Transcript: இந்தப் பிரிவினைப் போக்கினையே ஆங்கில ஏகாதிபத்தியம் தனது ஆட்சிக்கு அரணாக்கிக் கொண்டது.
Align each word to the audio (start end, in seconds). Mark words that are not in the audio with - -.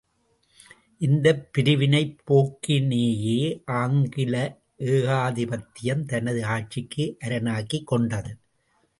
இந்தப் 0.97 1.53
பிரிவினைப் 1.53 2.15
போக்கினையே 2.27 3.41
ஆங்கில 3.65 4.35
ஏகாதிபத்தியம் 4.77 6.05
தனது 6.05 6.45
ஆட்சிக்கு 6.45 7.17
அரணாக்கிக் 7.19 7.87
கொண்டது. 7.87 8.31